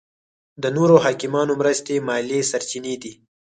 د 0.61 0.63
نورو 0.77 0.95
حاکمانو 1.05 1.53
مرستې 1.61 1.95
مالي 2.07 2.39
سرچینې 2.51 2.95
دي. 3.03 3.13